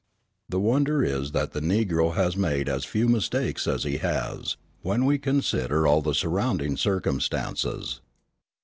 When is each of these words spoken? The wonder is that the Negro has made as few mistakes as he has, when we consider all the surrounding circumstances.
The 0.49 0.59
wonder 0.59 1.03
is 1.03 1.31
that 1.31 1.51
the 1.51 1.59
Negro 1.59 2.15
has 2.15 2.35
made 2.35 2.67
as 2.67 2.85
few 2.85 3.07
mistakes 3.07 3.67
as 3.67 3.83
he 3.83 3.97
has, 3.97 4.57
when 4.81 5.05
we 5.05 5.19
consider 5.19 5.85
all 5.85 6.01
the 6.01 6.15
surrounding 6.15 6.75
circumstances. 6.75 8.01